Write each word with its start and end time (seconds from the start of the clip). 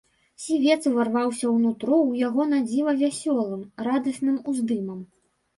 Сівец 0.43 0.77
уварваўся 0.91 1.45
ў 1.49 1.57
нутро 1.67 1.93
ў 2.09 2.25
яго 2.27 2.41
надзіва 2.53 2.97
вясёлым, 3.03 3.61
радасным 3.89 4.41
уздымам. 4.55 4.99